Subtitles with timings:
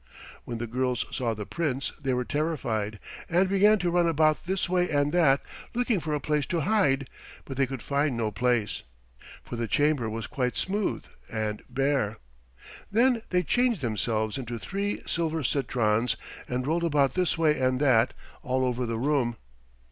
[0.45, 2.97] When the girls saw the Prince they were terrified
[3.29, 5.43] and began to run about this way and that,
[5.75, 7.07] looking for a place to hide;
[7.45, 8.81] but they could find no place,
[9.43, 12.17] for the chamber was quite smooth and bare.
[12.91, 16.15] Then they changed themselves into three silver citrons
[16.49, 19.35] and rolled about this way and that, all over the room.